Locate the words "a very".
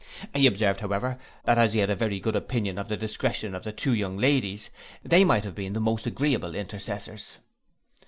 1.91-2.19